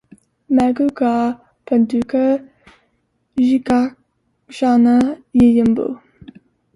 Magho 0.55 0.85
gha 0.97 1.13
banduka 1.65 2.21
ghikachana 3.45 4.95
nyumba.. 5.55 5.85